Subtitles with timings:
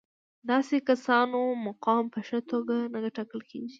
[0.49, 3.69] داسې کسانو مقام په ښه توګه نه ټاکل کېږي.